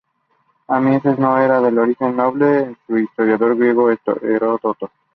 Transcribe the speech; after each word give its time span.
Amosis 0.67 1.19
no 1.19 1.37
era 1.37 1.61
de 1.61 1.79
origen 1.79 2.15
noble, 2.17 2.75
según 2.87 2.97
el 2.97 3.03
historiador 3.03 3.55
griego 3.55 3.91
Heródoto. 3.91 4.89